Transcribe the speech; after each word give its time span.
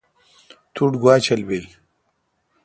تو 0.73 0.81
ٹھ 0.91 0.97
گوا 1.01 1.15
چل 1.25 1.41
بیل 1.47 1.65